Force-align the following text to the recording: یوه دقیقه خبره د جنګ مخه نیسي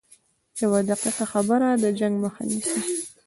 یوه 0.61 0.81
دقیقه 0.89 1.25
خبره 1.31 1.67
د 1.83 1.85
جنګ 1.99 2.15
مخه 2.23 2.43
نیسي 2.49 2.79